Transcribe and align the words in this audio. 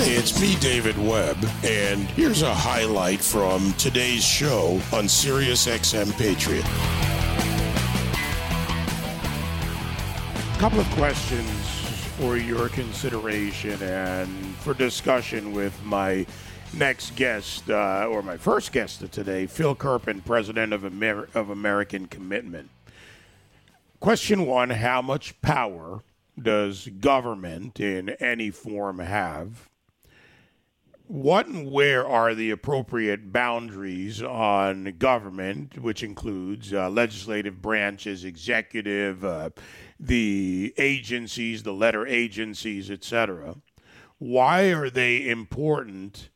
It's 0.00 0.40
me, 0.40 0.54
David 0.60 0.96
Webb, 0.96 1.38
and 1.64 2.02
here's 2.10 2.42
a 2.42 2.54
highlight 2.54 3.20
from 3.20 3.72
today's 3.72 4.24
show 4.24 4.80
on 4.92 5.08
Sirius 5.08 5.66
XM 5.66 6.16
Patriot. 6.16 6.64
A 10.54 10.60
couple 10.60 10.78
of 10.78 10.86
questions 10.90 11.50
for 12.16 12.36
your 12.36 12.68
consideration 12.68 13.82
and 13.82 14.28
for 14.58 14.72
discussion 14.72 15.52
with 15.52 15.74
my 15.84 16.24
next 16.74 17.16
guest, 17.16 17.68
uh, 17.68 18.06
or 18.08 18.22
my 18.22 18.36
first 18.36 18.70
guest 18.70 19.02
of 19.02 19.10
today, 19.10 19.46
Phil 19.46 19.74
Kerpen, 19.74 20.24
president 20.24 20.72
of, 20.72 20.84
Amer- 20.84 21.28
of 21.34 21.50
American 21.50 22.06
Commitment. 22.06 22.70
Question 23.98 24.46
one 24.46 24.70
How 24.70 25.02
much 25.02 25.40
power 25.42 26.02
does 26.40 26.86
government 27.00 27.80
in 27.80 28.10
any 28.20 28.52
form 28.52 29.00
have? 29.00 29.68
What 31.08 31.46
and 31.46 31.70
where 31.72 32.06
are 32.06 32.34
the 32.34 32.50
appropriate 32.50 33.32
boundaries 33.32 34.22
on 34.22 34.94
government, 34.98 35.78
which 35.78 36.02
includes 36.02 36.74
uh, 36.74 36.90
legislative 36.90 37.62
branches, 37.62 38.26
executive, 38.26 39.24
uh, 39.24 39.48
the 39.98 40.74
agencies, 40.76 41.62
the 41.62 41.72
letter 41.72 42.06
agencies, 42.06 42.90
etc.? 42.90 43.56
Why 44.18 44.64
are 44.64 44.90
they 44.90 45.26
important? 45.26 46.28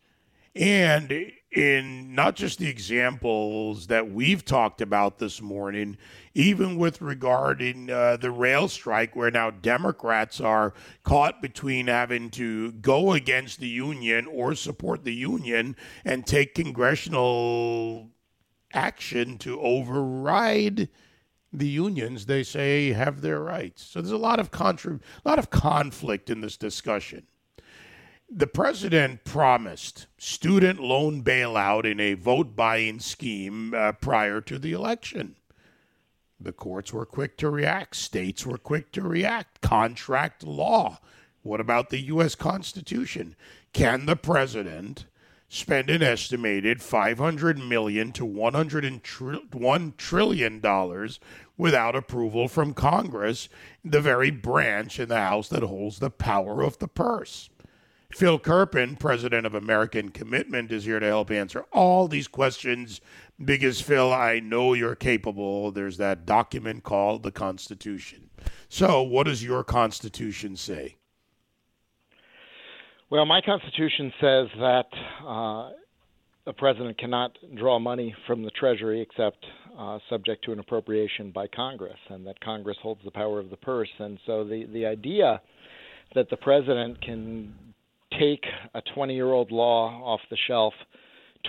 And 0.57 1.33
in 1.53 2.15
not 2.15 2.35
just 2.35 2.59
the 2.59 2.69
examples 2.69 3.87
that 3.89 4.11
we've 4.11 4.45
talked 4.45 4.81
about 4.81 5.19
this 5.19 5.43
morning, 5.43 5.99
even 6.35 6.79
with 6.79 7.03
regarding 7.03 7.91
uh, 7.91 8.17
the 8.17 8.31
rail 8.31 8.69
strike, 8.69 9.15
where 9.15 9.31
now 9.31 9.51
Democrats 9.51 10.41
are 10.41 10.73
caught 11.05 11.43
between 11.43 11.87
having 11.89 12.31
to 12.31 12.73
go 12.73 13.13
against 13.13 13.61
the 13.61 13.69
union 13.69 14.27
or 14.27 14.55
support 14.55 15.05
the 15.05 15.15
union 15.15 15.77
and 16.05 16.27
take 16.27 16.55
congressional 16.55 18.09
action 18.73 19.37
to 19.37 19.61
override 19.61 20.89
the 21.53 21.69
unions 21.69 22.25
they 22.25 22.43
say 22.43 22.93
have 22.93 23.21
their 23.21 23.41
rights. 23.41 23.85
So 23.85 24.01
there's 24.01 24.11
a 24.11 24.17
lot 24.17 24.41
of 24.41 24.51
contra- 24.51 25.01
a 25.25 25.29
lot 25.29 25.39
of 25.39 25.51
conflict 25.51 26.31
in 26.31 26.41
this 26.41 26.57
discussion. 26.57 27.27
The 28.35 28.47
president 28.47 29.25
promised 29.25 30.07
student 30.17 30.81
loan 30.81 31.23
bailout 31.23 31.85
in 31.85 32.01
a 32.01 32.15
vote 32.15 32.57
buying 32.57 32.99
scheme 32.99 33.75
uh, 33.75 33.93
prior 33.93 34.41
to 34.41 34.59
the 34.59 34.73
election. 34.73 35.37
The 36.41 36.55
courts 36.55 36.95
were 36.95 37.05
quick 37.05 37.37
to 37.37 37.51
react, 37.51 37.95
states 37.95 38.47
were 38.47 38.57
quick 38.57 38.91
to 38.93 39.03
react. 39.03 39.61
Contract 39.61 40.45
law. 40.45 40.99
What 41.43 41.61
about 41.61 41.91
the 41.91 42.01
U.S. 42.05 42.35
Constitution? 42.35 43.37
Can 43.75 44.07
the 44.07 44.17
president 44.17 45.05
spend 45.51 45.91
an 45.91 46.03
estimated 46.03 46.81
500 46.81 47.59
million 47.59 48.13
to 48.13 48.25
101 48.25 49.95
trillion 49.99 50.61
dollars 50.61 51.21
without 51.59 51.95
approval 51.95 52.49
from 52.49 52.73
Congress, 52.73 53.51
the 53.85 54.01
very 54.01 54.31
branch 54.31 54.99
in 54.99 55.11
the 55.11 55.21
House 55.21 55.51
that 55.51 55.63
holds 55.63 55.99
the 55.99 56.09
power 56.09 56.63
of 56.63 56.79
the 56.79 56.89
purse? 56.89 57.51
Phil 58.15 58.39
Kerpen, 58.39 58.99
president 58.99 59.47
of 59.47 59.55
American 59.55 60.11
Commitment, 60.11 60.71
is 60.71 60.85
here 60.85 61.01
to 61.01 61.07
help 61.07 61.31
answer 61.31 61.65
all 61.73 62.09
these 62.09 62.29
questions. 62.29 63.01
Because, 63.43 63.81
Phil, 63.81 64.13
I 64.13 64.39
know 64.39 64.75
you're 64.75 64.95
capable. 64.95 65.73
There's 65.73 65.97
that 65.97 66.27
document 66.27 66.85
called 66.85 67.23
the 67.23 67.33
Constitution. 67.33 68.31
So, 68.69 69.03
what 69.03 69.25
does 69.27 69.43
your 69.43 69.65
Constitution 69.65 70.57
say? 70.57 70.97
Well, 73.11 73.27
my 73.27 73.41
Constitution 73.41 74.13
says 74.21 74.49
that 74.59 74.87
uh, 75.27 75.71
a 76.47 76.53
president 76.57 76.99
cannot 76.99 77.37
draw 77.57 77.79
money 77.79 78.15
from 78.27 78.43
the 78.43 78.51
Treasury 78.51 79.01
except 79.01 79.45
uh, 79.79 79.99
subject 80.09 80.45
to 80.45 80.53
an 80.53 80.59
appropriation 80.59 81.31
by 81.31 81.47
Congress, 81.47 81.99
and 82.11 82.27
that 82.27 82.41
Congress 82.41 82.77
holds 82.83 83.01
the 83.05 83.11
power 83.11 83.39
of 83.39 83.51
the 83.51 83.57
purse. 83.57 83.91
And 83.99 84.19
so 84.27 84.45
the, 84.45 84.67
the 84.73 84.87
idea 84.87 85.41
that 86.15 86.29
the 86.31 86.37
president 86.37 87.01
can 87.01 87.55
take 88.23 88.45
a 88.75 88.83
20 88.95 89.15
year 89.15 89.33
old 89.33 89.51
law 89.51 90.01
off 90.05 90.21
the 90.31 90.37
shelf, 90.47 90.75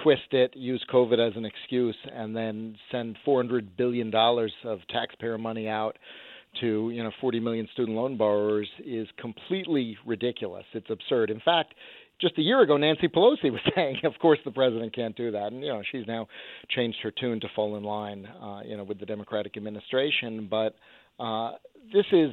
twist 0.02 0.32
it, 0.32 0.56
use 0.56 0.84
COVID 0.92 1.26
as 1.26 1.36
an 1.36 1.46
excuse, 1.46 1.96
and 2.12 2.36
then 2.36 2.76
send 2.92 3.18
$400 3.26 3.68
billion 3.78 4.14
of 4.14 4.80
taxpayer 4.90 5.38
money 5.38 5.68
out 5.68 5.98
to 6.62 6.92
you 6.94 7.04
know 7.04 7.12
40 7.20 7.40
million 7.40 7.68
student 7.74 7.98
loan 7.98 8.16
borrowers 8.16 8.68
is 8.86 9.08
completely 9.20 9.98
ridiculous. 10.06 10.66
It's 10.74 10.90
absurd. 10.90 11.32
In 11.32 11.42
fact, 11.44 11.74
just 12.22 12.38
a 12.38 12.42
year 12.42 12.62
ago, 12.62 12.78
Nancy 12.78 13.08
Pelosi 13.08 13.52
was 13.52 13.62
saying, 13.76 14.02
"Of 14.04 14.14
course, 14.22 14.40
the 14.46 14.52
president 14.52 14.96
can't 14.96 15.16
do 15.16 15.32
that," 15.32 15.52
and 15.52 15.62
you 15.62 15.70
know 15.70 15.82
she's 15.92 16.06
now 16.08 16.28
changed 16.70 17.00
her 17.02 17.12
tune 17.12 17.40
to 17.40 17.48
fall 17.56 17.76
in 17.76 17.84
line, 17.84 18.26
uh, 18.26 18.62
you 18.66 18.78
know, 18.78 18.84
with 18.84 19.00
the 19.00 19.06
Democratic 19.06 19.58
administration. 19.58 20.48
But 20.50 20.76
uh, 21.20 21.54
this 21.92 22.06
is 22.12 22.32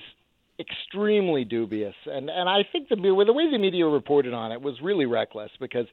extremely 0.61 1.45
dubious, 1.45 1.95
and 2.07 2.29
and 2.29 2.49
I 2.49 2.61
think 2.71 2.89
the 2.89 2.97
the 2.97 3.33
way 3.33 3.51
the 3.51 3.59
media 3.59 3.87
reported 3.87 4.35
on 4.35 4.53
it 4.53 4.61
was 4.61 4.75
really 4.83 5.07
reckless 5.07 5.51
because 5.59 5.87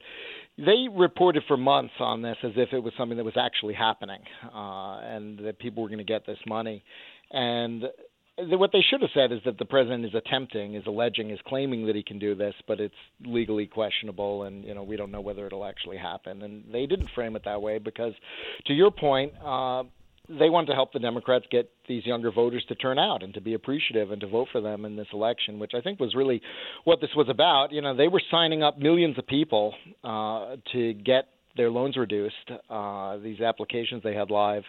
they 0.58 0.86
reported 0.94 1.42
for 1.48 1.56
months 1.56 1.94
on 1.98 2.22
this 2.22 2.36
as 2.44 2.52
if 2.56 2.72
it 2.72 2.80
was 2.80 2.92
something 2.98 3.16
that 3.16 3.24
was 3.24 3.36
actually 3.36 3.74
happening, 3.74 4.20
uh, 4.44 5.00
and 5.00 5.38
that 5.46 5.58
people 5.58 5.82
were 5.82 5.88
going 5.88 5.98
to 5.98 6.04
get 6.04 6.26
this 6.26 6.38
money, 6.46 6.84
and 7.32 7.84
what 8.38 8.70
they 8.72 8.84
should 8.88 9.00
have 9.00 9.10
said 9.14 9.32
is 9.32 9.40
that 9.44 9.58
the 9.58 9.64
president 9.64 10.04
is 10.04 10.14
attempting, 10.14 10.74
is 10.74 10.84
alleging, 10.86 11.30
is 11.30 11.40
claiming 11.46 11.86
that 11.86 11.96
he 11.96 12.02
can 12.02 12.18
do 12.18 12.34
this, 12.34 12.54
but 12.68 12.78
it's 12.78 12.94
legally 13.24 13.66
questionable, 13.66 14.44
and 14.44 14.64
you 14.64 14.74
know 14.74 14.82
we 14.82 14.96
don't 14.96 15.10
know 15.10 15.20
whether 15.20 15.46
it'll 15.46 15.64
actually 15.64 15.96
happen. 15.96 16.42
And 16.42 16.64
they 16.72 16.86
didn't 16.86 17.08
frame 17.14 17.34
it 17.34 17.42
that 17.44 17.60
way 17.60 17.78
because, 17.78 18.12
to 18.66 18.72
your 18.72 18.90
point, 18.90 19.32
uh, 19.44 19.84
they 20.28 20.50
wanted 20.50 20.68
to 20.68 20.74
help 20.74 20.92
the 20.92 20.98
Democrats 20.98 21.46
get 21.50 21.70
these 21.88 22.04
younger 22.04 22.30
voters 22.30 22.64
to 22.68 22.74
turn 22.74 22.98
out 22.98 23.22
and 23.22 23.34
to 23.34 23.40
be 23.40 23.54
appreciative 23.54 24.10
and 24.10 24.20
to 24.20 24.26
vote 24.26 24.48
for 24.52 24.60
them 24.60 24.84
in 24.84 24.96
this 24.96 25.06
election, 25.12 25.58
which 25.58 25.72
I 25.74 25.80
think 25.80 26.00
was 26.00 26.14
really 26.14 26.42
what 26.84 27.00
this 27.00 27.10
was 27.16 27.28
about. 27.28 27.72
You 27.72 27.82
know, 27.82 27.96
they 27.96 28.08
were 28.08 28.22
signing 28.30 28.62
up 28.62 28.78
millions 28.78 29.18
of 29.18 29.26
people 29.26 29.74
uh, 30.04 30.56
to 30.72 30.92
get 30.94 31.28
their 31.56 31.70
loans 31.70 31.96
reduced, 31.96 32.34
uh, 32.70 33.16
these 33.18 33.40
applications 33.40 34.02
they 34.02 34.14
had 34.14 34.30
live, 34.30 34.62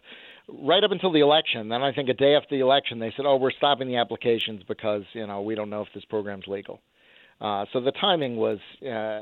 right 0.48 0.84
up 0.84 0.92
until 0.92 1.12
the 1.12 1.20
election. 1.20 1.70
Then 1.70 1.84
I 1.84 1.94
think 1.94 2.10
a 2.10 2.14
day 2.14 2.36
after 2.36 2.56
the 2.56 2.62
election, 2.62 3.00
they 3.00 3.14
said, 3.16 3.26
"Oh, 3.26 3.38
we're 3.38 3.52
stopping 3.52 3.88
the 3.88 3.98
applications 3.98 4.64
because 4.68 5.04
you 5.14 5.28
know 5.28 5.42
we 5.42 5.56
don't 5.56 5.70
know 5.70 5.82
if 5.82 5.90
this 5.94 6.06
program's 6.06 6.48
legal." 6.48 6.82
Uh, 7.42 7.66
so 7.72 7.80
the 7.80 7.92
timing 7.92 8.36
was 8.36 8.60
uh, 8.82 9.22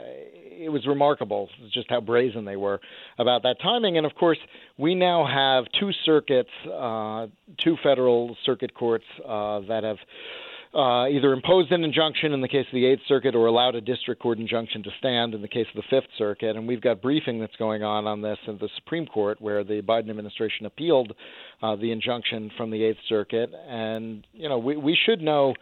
it 0.60 0.72
was 0.72 0.86
remarkable, 0.88 1.50
just 1.72 1.88
how 1.90 2.02
brazen 2.02 2.46
they 2.46 2.56
were 2.56 2.80
about 3.20 3.44
that 3.44 3.58
timing. 3.62 3.98
And 3.98 4.06
of 4.06 4.16
course, 4.16 4.40
we 4.78 4.96
now 4.96 5.26
have 5.26 5.66
two 5.80 5.92
circuits, 6.06 6.50
uh, 6.66 7.28
two 7.64 7.78
federal 7.84 8.36
circuit 8.46 8.74
courts 8.74 9.06
uh, 9.24 9.60
that 9.68 9.84
have 9.84 9.98
uh, 10.74 11.08
either 11.08 11.32
imposed 11.32 11.72
an 11.72 11.84
injunction 11.84 12.34
in 12.34 12.42
the 12.42 12.48
case 12.48 12.66
of 12.68 12.74
the 12.74 12.86
Eighth 12.86 13.02
Circuit 13.08 13.36
or 13.36 13.46
allowed 13.46 13.76
a 13.76 13.82
district 13.82 14.22
court 14.22 14.38
injunction 14.38 14.84
to 14.84 14.90
stand 15.00 15.34
in 15.34 15.42
the 15.42 15.48
case 15.48 15.66
of 15.74 15.82
the 15.82 15.88
Fifth 15.90 16.10
Circuit. 16.18 16.56
And 16.56 16.68
we've 16.68 16.82
got 16.82 17.02
briefing 17.02 17.40
that's 17.40 17.56
going 17.56 17.84
on 17.84 18.06
on 18.06 18.22
this 18.22 18.38
in 18.48 18.58
the 18.58 18.70
Supreme 18.76 19.06
Court, 19.06 19.42
where 19.42 19.64
the 19.64 19.82
Biden 19.82 20.10
administration 20.10 20.66
appealed 20.66 21.14
uh, 21.62 21.76
the 21.76 21.92
injunction 21.92 22.52
from 22.58 22.70
the 22.70 22.84
Eighth 22.84 23.00
Circuit. 23.08 23.52
And 23.68 24.26
you 24.34 24.50
know, 24.50 24.58
we 24.58 24.76
we 24.76 24.98
should 25.06 25.22
know 25.22 25.54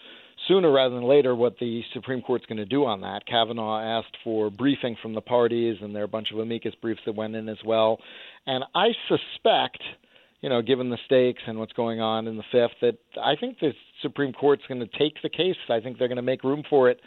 sooner 0.47 0.71
rather 0.71 0.95
than 0.95 1.03
later 1.03 1.35
what 1.35 1.57
the 1.59 1.81
Supreme 1.93 2.21
Court's 2.21 2.45
going 2.45 2.57
to 2.57 2.65
do 2.65 2.85
on 2.85 3.01
that. 3.01 3.25
Kavanaugh 3.25 3.79
asked 3.79 4.17
for 4.23 4.49
briefing 4.49 4.95
from 5.01 5.13
the 5.13 5.21
parties, 5.21 5.77
and 5.81 5.95
there 5.95 6.03
are 6.03 6.05
a 6.05 6.09
bunch 6.09 6.31
of 6.31 6.39
amicus 6.39 6.75
briefs 6.81 7.01
that 7.05 7.15
went 7.15 7.35
in 7.35 7.49
as 7.49 7.57
well. 7.65 7.99
And 8.45 8.63
I 8.73 8.89
suspect 9.07 9.81
you 10.45 10.49
know, 10.49 10.61
given 10.61 10.91
the 10.91 10.97
stakes 11.07 11.41
and 11.47 11.57
what's 11.57 11.73
going 11.73 12.01
on 12.01 12.27
in 12.27 12.37
the 12.37 12.43
fifth, 12.51 12.77
that 12.81 12.99
I 13.19 13.35
think 13.35 13.59
the 13.59 13.71
Supreme 14.03 14.31
Court's 14.31 14.61
going 14.67 14.79
to 14.79 14.97
take 14.99 15.15
the 15.23 15.29
case. 15.29 15.55
I 15.69 15.79
think 15.79 15.97
they're 15.97 16.07
going 16.07 16.17
to 16.17 16.21
make 16.21 16.43
room 16.43 16.61
for 16.69 16.87
it 16.87 16.99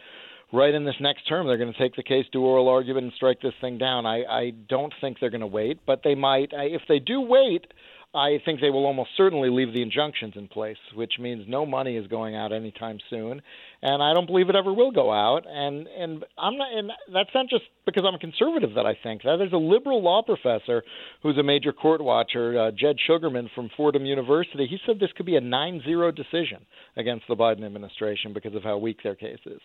right 0.52 0.74
in 0.74 0.84
this 0.84 0.96
next 0.98 1.28
term. 1.28 1.46
They're 1.46 1.56
going 1.56 1.72
to 1.72 1.78
take 1.78 1.94
the 1.94 2.02
case, 2.02 2.24
do 2.32 2.42
oral 2.42 2.68
argument, 2.68 3.04
and 3.04 3.12
strike 3.14 3.40
this 3.40 3.54
thing 3.60 3.78
down. 3.78 4.06
I, 4.06 4.24
I 4.24 4.50
don't 4.68 4.92
think 5.00 5.18
they're 5.20 5.30
going 5.30 5.42
to 5.42 5.46
wait, 5.46 5.78
but 5.86 6.00
they 6.02 6.16
might. 6.16 6.52
I, 6.52 6.64
If 6.64 6.82
they 6.88 6.98
do 6.98 7.20
wait, 7.20 7.68
I 8.14 8.40
think 8.42 8.60
they 8.60 8.70
will 8.70 8.86
almost 8.86 9.10
certainly 9.18 9.50
leave 9.50 9.74
the 9.74 9.82
injunctions 9.82 10.32
in 10.34 10.48
place, 10.48 10.78
which 10.94 11.18
means 11.18 11.44
no 11.46 11.66
money 11.66 11.96
is 11.96 12.06
going 12.06 12.34
out 12.34 12.54
anytime 12.54 12.98
soon, 13.10 13.42
and 13.82 14.02
I 14.02 14.14
don't 14.14 14.26
believe 14.26 14.48
it 14.48 14.56
ever 14.56 14.72
will 14.72 14.92
go 14.92 15.12
out. 15.12 15.44
And 15.46 15.86
and 15.86 16.24
I'm 16.38 16.56
not, 16.56 16.72
and 16.72 16.90
that's 17.12 17.28
not 17.34 17.50
just 17.50 17.64
because 17.84 18.04
I'm 18.06 18.14
a 18.14 18.18
conservative 18.18 18.74
that 18.76 18.86
I 18.86 18.96
think 19.02 19.24
that. 19.24 19.36
There's 19.36 19.52
a 19.52 19.58
liberal 19.58 20.02
law 20.02 20.22
professor 20.22 20.82
who's 21.22 21.36
a 21.36 21.42
major 21.42 21.72
court 21.72 22.00
watcher, 22.00 22.58
uh, 22.58 22.70
Jed 22.70 22.96
Shugerman 23.06 23.50
from 23.54 23.68
Fordham 23.76 24.06
University. 24.06 24.66
He 24.66 24.78
said 24.86 24.98
this 24.98 25.12
could 25.14 25.26
be 25.26 25.36
a 25.36 25.42
9-0 25.42 26.16
decision 26.16 26.64
against 26.96 27.26
the 27.28 27.36
Biden 27.36 27.64
administration 27.64 28.32
because 28.32 28.54
of 28.54 28.62
how 28.62 28.78
weak 28.78 29.02
their 29.02 29.16
case 29.16 29.40
is. 29.44 29.60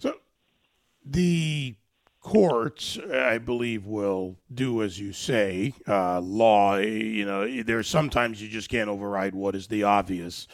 So 0.00 0.14
the 1.04 1.76
courts, 2.26 2.98
I 2.98 3.38
believe, 3.38 3.86
will 3.86 4.36
do 4.52 4.82
as 4.82 4.98
you 4.98 5.12
say. 5.12 5.72
Uh, 5.86 6.20
law, 6.20 6.76
you 6.76 7.24
know, 7.24 7.62
there's 7.62 7.86
sometimes 7.86 8.42
you 8.42 8.48
just 8.48 8.68
can't 8.68 8.90
override 8.90 9.32
what 9.32 9.54
is 9.54 9.68
the 9.68 9.84
obvious. 9.84 10.48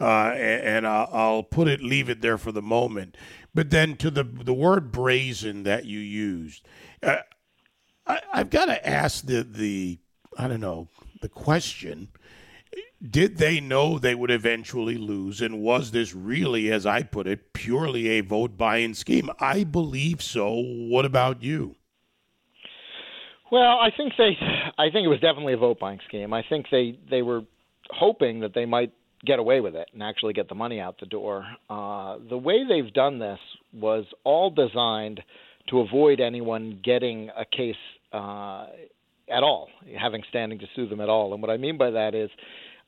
Uh, 0.00 0.32
and, 0.32 0.62
and 0.62 0.86
I'll, 0.86 1.08
I'll, 1.12 1.42
put 1.42 1.68
it, 1.68 1.82
leave 1.82 2.08
it 2.08 2.22
there 2.22 2.38
for 2.38 2.52
the 2.52 2.62
moment. 2.62 3.18
But 3.54 3.68
then 3.68 3.96
to 3.96 4.10
the 4.10 4.24
the 4.24 4.54
word 4.54 4.92
brazen 4.92 5.64
that 5.64 5.84
you 5.84 5.98
used, 5.98 6.66
uh, 7.02 7.16
I, 8.06 8.20
I've 8.32 8.48
got 8.48 8.66
to 8.66 8.88
ask 8.88 9.26
the 9.26 9.42
the 9.42 9.98
I 10.38 10.48
don't 10.48 10.60
know 10.60 10.88
the 11.20 11.28
question. 11.28 12.08
Did 13.08 13.38
they 13.38 13.60
know 13.60 13.98
they 13.98 14.14
would 14.14 14.30
eventually 14.30 14.98
lose? 14.98 15.40
And 15.40 15.60
was 15.60 15.90
this 15.90 16.14
really, 16.14 16.70
as 16.70 16.84
I 16.84 17.02
put 17.02 17.26
it, 17.26 17.54
purely 17.54 18.08
a 18.08 18.20
vote 18.20 18.58
buying 18.58 18.92
scheme? 18.92 19.30
I 19.40 19.64
believe 19.64 20.20
so. 20.22 20.54
What 20.54 21.06
about 21.06 21.42
you? 21.42 21.76
Well, 23.50 23.78
I 23.80 23.88
think 23.96 24.12
they, 24.18 24.36
I 24.78 24.90
think 24.90 25.04
it 25.04 25.08
was 25.08 25.20
definitely 25.20 25.54
a 25.54 25.56
vote 25.56 25.80
buying 25.80 25.98
scheme. 26.06 26.32
I 26.32 26.42
think 26.48 26.66
they 26.70 26.98
they 27.10 27.22
were 27.22 27.42
hoping 27.88 28.40
that 28.40 28.54
they 28.54 28.66
might 28.66 28.92
get 29.24 29.38
away 29.38 29.60
with 29.60 29.74
it 29.74 29.88
and 29.92 30.02
actually 30.02 30.32
get 30.32 30.48
the 30.48 30.54
money 30.54 30.78
out 30.78 31.00
the 31.00 31.06
door. 31.06 31.44
Uh, 31.68 32.18
the 32.28 32.38
way 32.38 32.64
they've 32.68 32.92
done 32.92 33.18
this 33.18 33.38
was 33.72 34.04
all 34.24 34.50
designed 34.50 35.20
to 35.68 35.80
avoid 35.80 36.20
anyone 36.20 36.80
getting 36.82 37.30
a 37.36 37.44
case 37.44 37.74
uh, 38.12 38.66
at 39.28 39.42
all, 39.42 39.68
having 39.98 40.22
standing 40.28 40.58
to 40.58 40.66
sue 40.74 40.88
them 40.88 41.00
at 41.00 41.08
all. 41.08 41.32
And 41.32 41.42
what 41.42 41.50
I 41.50 41.56
mean 41.56 41.76
by 41.76 41.90
that 41.90 42.14
is 42.14 42.30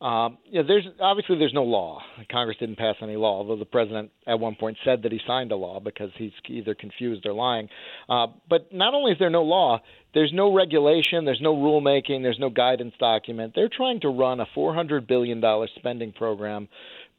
um, 0.02 0.38
you 0.46 0.64
there's 0.64 0.87
obviously 1.00 1.38
there's 1.38 1.54
no 1.54 1.62
law. 1.62 2.00
Congress 2.31 2.56
didn't 2.58 2.76
pass 2.76 2.96
any 3.00 3.14
law, 3.14 3.38
although 3.38 3.56
the 3.56 3.64
president 3.64 4.10
at 4.26 4.40
one 4.40 4.56
point 4.56 4.76
said 4.84 5.02
that 5.04 5.12
he 5.12 5.20
signed 5.26 5.52
a 5.52 5.56
law 5.56 5.78
because 5.78 6.10
he's 6.16 6.32
either 6.49 6.75
confused 6.75 7.25
or 7.25 7.32
lying. 7.32 7.69
Uh, 8.08 8.26
but 8.50 8.72
not 8.72 8.94
only 8.94 9.12
is 9.12 9.19
there 9.20 9.31
no 9.31 9.44
law, 9.44 9.81
there's 10.12 10.32
no 10.34 10.52
regulation, 10.52 11.25
there's 11.25 11.40
no 11.40 11.54
rulemaking, 11.54 12.22
there's 12.22 12.38
no 12.40 12.50
guidance 12.50 12.94
document. 12.99 13.52
They're 13.54 13.70
trying 13.75 14.00
to 14.00 14.08
run 14.08 14.40
a 14.40 14.46
400 14.56 15.06
billion 15.06 15.40
dollar 15.40 15.69
spending 15.76 16.10
program, 16.10 16.69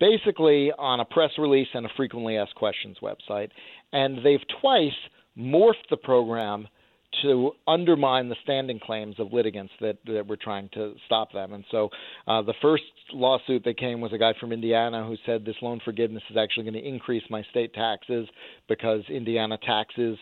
basically 0.01 0.73
on 0.77 0.99
a 0.99 1.05
press 1.05 1.31
release 1.37 1.69
and 1.73 1.85
a 1.85 1.89
frequently 1.95 2.37
asked 2.37 2.55
questions 2.55 2.97
website, 3.01 3.49
and 3.93 4.17
they've 4.25 4.45
twice 4.59 4.91
morphed 5.37 5.87
the 5.89 5.97
program 5.97 6.67
to 7.21 7.51
undermine 7.67 8.29
the 8.29 8.35
standing 8.43 8.79
claims 8.79 9.19
of 9.19 9.31
litigants 9.33 9.73
that, 9.81 9.97
that 10.05 10.27
were 10.27 10.37
trying 10.37 10.69
to 10.73 10.93
stop 11.05 11.31
them. 11.31 11.53
And 11.53 11.63
so 11.71 11.89
uh, 12.27 12.41
the 12.41 12.53
first 12.61 12.83
lawsuit 13.11 13.63
that 13.65 13.77
came 13.77 14.01
was 14.01 14.13
a 14.13 14.17
guy 14.17 14.33
from 14.39 14.51
Indiana 14.51 15.05
who 15.05 15.15
said 15.25 15.45
this 15.45 15.55
loan 15.61 15.79
forgiveness 15.83 16.23
is 16.29 16.37
actually 16.37 16.63
going 16.63 16.81
to 16.81 16.87
increase 16.87 17.23
my 17.29 17.43
state 17.51 17.73
taxes 17.73 18.27
because 18.67 19.01
Indiana 19.09 19.57
taxes 19.65 20.17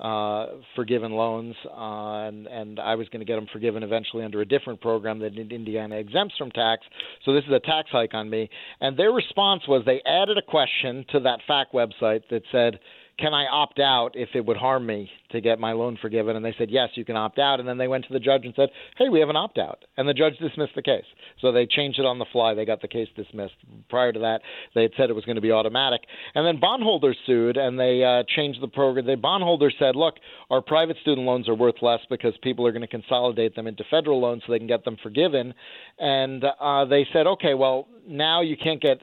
uh, 0.00 0.46
forgiven 0.74 1.12
loans, 1.12 1.54
uh, 1.66 2.26
and, 2.26 2.48
and 2.48 2.80
I 2.80 2.96
was 2.96 3.08
going 3.10 3.20
to 3.20 3.24
get 3.24 3.36
them 3.36 3.46
forgiven 3.52 3.84
eventually 3.84 4.24
under 4.24 4.40
a 4.40 4.44
different 4.44 4.80
program 4.80 5.20
that 5.20 5.36
Indiana 5.36 5.96
exempts 5.96 6.34
from 6.36 6.50
tax. 6.50 6.82
So 7.24 7.32
this 7.32 7.44
is 7.44 7.52
a 7.52 7.60
tax 7.60 7.90
hike 7.92 8.12
on 8.12 8.28
me. 8.28 8.50
And 8.80 8.96
their 8.96 9.12
response 9.12 9.62
was 9.68 9.84
they 9.86 10.02
added 10.04 10.36
a 10.36 10.42
question 10.42 11.04
to 11.12 11.20
that 11.20 11.38
FAQ 11.48 11.66
website 11.72 12.22
that 12.30 12.42
said, 12.50 12.80
can 13.18 13.32
I 13.32 13.46
opt 13.46 13.78
out 13.78 14.12
if 14.14 14.30
it 14.34 14.44
would 14.44 14.56
harm 14.56 14.86
me 14.86 15.08
to 15.30 15.40
get 15.40 15.58
my 15.58 15.72
loan 15.72 15.96
forgiven? 16.00 16.36
And 16.36 16.44
they 16.44 16.54
said, 16.58 16.70
yes, 16.70 16.90
you 16.94 17.04
can 17.04 17.16
opt 17.16 17.38
out. 17.38 17.60
And 17.60 17.68
then 17.68 17.78
they 17.78 17.88
went 17.88 18.06
to 18.06 18.12
the 18.12 18.18
judge 18.18 18.44
and 18.44 18.52
said, 18.56 18.70
hey, 18.96 19.08
we 19.08 19.20
have 19.20 19.28
an 19.28 19.36
opt 19.36 19.58
out. 19.58 19.84
And 19.96 20.08
the 20.08 20.14
judge 20.14 20.36
dismissed 20.38 20.74
the 20.74 20.82
case. 20.82 21.04
So 21.40 21.52
they 21.52 21.66
changed 21.66 21.98
it 21.98 22.06
on 22.06 22.18
the 22.18 22.26
fly. 22.32 22.54
They 22.54 22.64
got 22.64 22.82
the 22.82 22.88
case 22.88 23.08
dismissed. 23.14 23.54
Prior 23.88 24.12
to 24.12 24.18
that, 24.20 24.40
they 24.74 24.82
had 24.82 24.92
said 24.96 25.10
it 25.10 25.14
was 25.14 25.24
going 25.24 25.36
to 25.36 25.42
be 25.42 25.52
automatic. 25.52 26.00
And 26.34 26.46
then 26.46 26.58
bondholders 26.60 27.16
sued 27.26 27.56
and 27.56 27.78
they 27.78 28.02
uh, 28.02 28.24
changed 28.34 28.60
the 28.60 28.68
program. 28.68 29.06
The 29.06 29.16
bondholders 29.16 29.74
said, 29.78 29.94
look, 29.94 30.14
our 30.50 30.60
private 30.60 30.96
student 31.02 31.26
loans 31.26 31.48
are 31.48 31.54
worth 31.54 31.76
less 31.82 32.00
because 32.10 32.34
people 32.42 32.66
are 32.66 32.72
going 32.72 32.82
to 32.82 32.88
consolidate 32.88 33.54
them 33.54 33.66
into 33.66 33.84
federal 33.90 34.20
loans 34.20 34.42
so 34.46 34.52
they 34.52 34.58
can 34.58 34.66
get 34.66 34.84
them 34.84 34.96
forgiven. 35.02 35.54
And 35.98 36.44
uh, 36.44 36.84
they 36.86 37.06
said, 37.12 37.26
okay, 37.26 37.54
well, 37.54 37.86
now 38.06 38.42
you 38.42 38.56
can't 38.56 38.80
get 38.80 39.02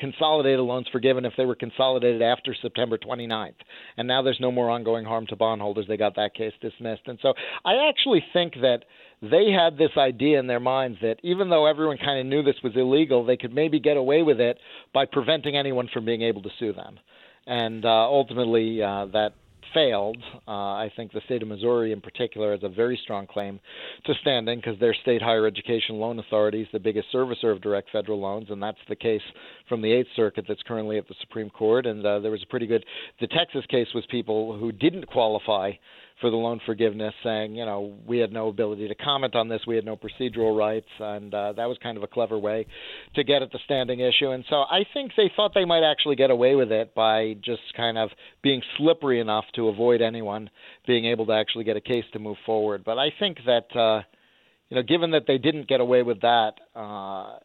consolidated 0.00 0.60
loans 0.60 0.86
forgiven 0.90 1.24
if 1.24 1.34
they 1.36 1.44
were 1.44 1.54
consolidated 1.54 2.22
after 2.22 2.56
September 2.60 2.98
29th. 2.98 3.54
And 3.96 4.08
now 4.08 4.22
there's 4.22 4.40
no 4.40 4.50
more 4.50 4.70
ongoing 4.70 5.04
harm 5.04 5.26
to 5.28 5.36
bondholders. 5.36 5.86
They 5.86 5.96
got 5.96 6.16
that 6.16 6.34
case 6.34 6.52
dismissed. 6.60 7.02
And 7.06 7.18
so 7.22 7.34
I 7.64 7.88
actually 7.88 8.24
think 8.32 8.54
that 8.62 8.80
they 9.22 9.52
had 9.52 9.76
this 9.76 9.90
idea 9.96 10.40
in 10.40 10.46
their 10.46 10.60
minds 10.60 10.98
that 11.02 11.16
even 11.22 11.50
though 11.50 11.66
everyone 11.66 11.98
kind 11.98 12.18
of 12.18 12.26
knew 12.26 12.42
this 12.42 12.56
was 12.64 12.72
illegal, 12.74 13.24
they 13.24 13.36
could 13.36 13.54
maybe 13.54 13.78
get 13.78 13.96
away 13.96 14.22
with 14.22 14.40
it 14.40 14.58
by 14.94 15.04
preventing 15.04 15.56
anyone 15.56 15.88
from 15.92 16.04
being 16.06 16.22
able 16.22 16.42
to 16.42 16.50
sue 16.58 16.72
them. 16.72 16.98
And 17.46 17.84
uh, 17.84 17.88
ultimately, 17.88 18.82
uh, 18.82 19.06
that 19.12 19.34
failed. 19.74 20.18
Uh, 20.46 20.50
I 20.50 20.92
think 20.96 21.12
the 21.12 21.20
state 21.24 21.42
of 21.42 21.48
Missouri, 21.48 21.92
in 21.92 22.00
particular, 22.00 22.52
has 22.52 22.60
a 22.62 22.68
very 22.68 22.98
strong 23.02 23.26
claim 23.26 23.60
to 24.06 24.14
standing 24.20 24.58
because 24.58 24.78
their 24.80 24.94
state 25.02 25.22
higher 25.22 25.46
education 25.46 25.96
loan 25.96 26.18
authority 26.18 26.62
is 26.62 26.68
the 26.72 26.78
biggest 26.78 27.08
servicer 27.14 27.52
of 27.52 27.60
direct 27.60 27.90
federal 27.90 28.20
loans, 28.20 28.48
and 28.50 28.62
that's 28.62 28.78
the 28.88 28.96
case 28.96 29.22
from 29.68 29.82
the 29.82 29.92
Eighth 29.92 30.08
Circuit 30.16 30.44
that's 30.48 30.62
currently 30.62 30.98
at 30.98 31.08
the 31.08 31.14
Supreme 31.20 31.50
Court. 31.50 31.86
And 31.86 32.04
uh, 32.04 32.20
there 32.20 32.30
was 32.30 32.42
a 32.42 32.46
pretty 32.46 32.66
good. 32.66 32.84
The 33.20 33.26
Texas 33.28 33.64
case 33.68 33.88
was 33.94 34.04
people 34.10 34.58
who 34.58 34.72
didn't 34.72 35.06
qualify 35.06 35.72
for 36.20 36.30
the 36.30 36.36
loan 36.36 36.60
forgiveness, 36.66 37.14
saying, 37.24 37.54
you 37.54 37.64
know, 37.64 37.94
we 38.06 38.18
had 38.18 38.32
no 38.32 38.48
ability 38.48 38.88
to 38.88 38.94
comment 38.94 39.34
on 39.34 39.48
this, 39.48 39.60
we 39.66 39.76
had 39.76 39.84
no 39.84 39.96
procedural 39.96 40.56
rights, 40.56 40.88
and 40.98 41.34
uh, 41.34 41.52
that 41.54 41.66
was 41.66 41.78
kind 41.82 41.96
of 41.96 42.02
a 42.02 42.06
clever 42.06 42.38
way 42.38 42.66
to 43.14 43.24
get 43.24 43.42
at 43.42 43.52
the 43.52 43.58
standing 43.64 44.00
issue. 44.00 44.30
And 44.30 44.44
so 44.48 44.56
I 44.56 44.84
think 44.92 45.12
they 45.16 45.30
thought 45.34 45.52
they 45.54 45.64
might 45.64 45.82
actually 45.82 46.16
get 46.16 46.30
away 46.30 46.54
with 46.54 46.70
it 46.70 46.94
by 46.94 47.34
just 47.44 47.62
kind 47.76 47.98
of 47.98 48.10
being 48.42 48.62
slippery 48.76 49.20
enough 49.20 49.44
to 49.56 49.68
avoid 49.68 50.02
anyone 50.02 50.50
being 50.86 51.06
able 51.06 51.26
to 51.26 51.32
actually 51.32 51.64
get 51.64 51.76
a 51.76 51.80
case 51.80 52.04
to 52.12 52.18
move 52.18 52.36
forward. 52.44 52.84
But 52.84 52.98
I 52.98 53.08
think 53.18 53.38
that, 53.46 53.76
uh, 53.76 54.02
you 54.68 54.76
know, 54.76 54.82
given 54.82 55.12
that 55.12 55.24
they 55.26 55.38
didn't 55.38 55.68
get 55.68 55.80
away 55.80 56.02
with 56.02 56.20
that, 56.20 56.52
uh, 56.74 57.38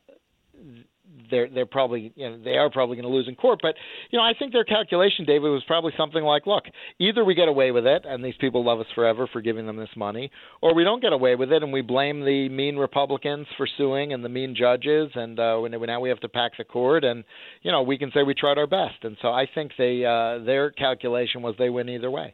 they're 1.35 1.49
they're 1.49 1.65
probably 1.65 2.13
you 2.15 2.29
know 2.29 2.39
they 2.43 2.57
are 2.57 2.69
probably 2.69 2.95
going 2.95 3.07
to 3.07 3.13
lose 3.13 3.27
in 3.27 3.35
court. 3.35 3.59
But 3.61 3.75
you 4.11 4.17
know 4.17 4.23
I 4.23 4.33
think 4.37 4.53
their 4.53 4.63
calculation, 4.63 5.25
David, 5.25 5.49
was 5.49 5.63
probably 5.67 5.93
something 5.97 6.23
like, 6.23 6.47
look, 6.47 6.63
either 6.99 7.25
we 7.25 7.35
get 7.35 7.47
away 7.47 7.71
with 7.71 7.85
it 7.85 8.05
and 8.07 8.23
these 8.23 8.35
people 8.39 8.63
love 8.63 8.79
us 8.79 8.87
forever 8.95 9.27
for 9.31 9.41
giving 9.41 9.65
them 9.67 9.77
this 9.77 9.89
money, 9.95 10.31
or 10.61 10.73
we 10.73 10.83
don't 10.83 11.01
get 11.01 11.13
away 11.13 11.35
with 11.35 11.51
it 11.51 11.63
and 11.63 11.73
we 11.73 11.81
blame 11.81 12.23
the 12.23 12.47
mean 12.49 12.77
Republicans 12.77 13.47
for 13.57 13.67
suing 13.77 14.13
and 14.13 14.23
the 14.23 14.29
mean 14.29 14.55
judges, 14.55 15.09
and 15.15 15.39
uh, 15.39 15.59
now 15.85 15.99
we 15.99 16.09
have 16.09 16.19
to 16.21 16.29
pack 16.29 16.53
the 16.57 16.63
court, 16.63 17.03
and 17.03 17.23
you 17.61 17.71
know 17.71 17.83
we 17.83 17.97
can 17.97 18.11
say 18.13 18.23
we 18.23 18.33
tried 18.33 18.57
our 18.57 18.67
best. 18.67 19.03
And 19.03 19.17
so 19.21 19.29
I 19.29 19.47
think 19.53 19.71
they 19.77 20.05
uh, 20.05 20.43
their 20.43 20.71
calculation 20.71 21.41
was 21.41 21.55
they 21.57 21.69
win 21.69 21.89
either 21.89 22.09
way. 22.09 22.33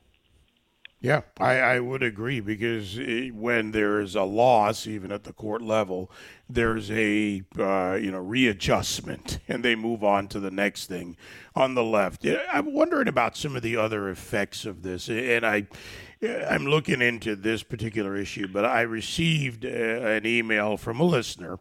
Yeah, 1.04 1.22
I, 1.40 1.60
I 1.60 1.80
would 1.80 2.04
agree 2.04 2.42
because 2.42 2.96
it, 3.00 3.34
when 3.34 3.72
there's 3.72 4.14
a 4.16 4.22
loss, 4.22 4.86
even 4.86 5.12
at 5.12 5.24
the 5.24 5.34
court 5.34 5.64
level, 5.64 6.12
there's 6.48 6.92
a 6.92 7.42
uh, 7.58 7.98
you 8.00 8.12
know 8.12 8.20
readjustment, 8.20 9.40
and 9.48 9.66
they 9.66 9.76
move 9.76 10.04
on 10.04 10.28
to 10.28 10.40
the 10.40 10.52
next 10.52 10.86
thing 10.86 11.18
on 11.56 11.74
the 11.74 11.84
left. 11.84 12.24
I'm 12.54 12.72
wondering 12.74 13.08
about 13.08 13.36
some 13.36 13.56
of 13.56 13.64
the 13.64 13.78
other 13.78 14.10
effects 14.10 14.66
of 14.66 14.84
this, 14.84 15.10
and 15.10 15.46
I. 15.46 15.68
I'm 16.24 16.68
looking 16.68 17.02
into 17.02 17.36
this 17.36 17.64
particular 17.64 18.16
issue, 18.16 18.48
but 18.48 18.64
I 18.64 18.82
received 18.82 19.66
uh, 19.66 19.70
an 19.70 20.28
email 20.28 20.78
from 20.78 21.00
a 21.00 21.04
listener 21.04 21.58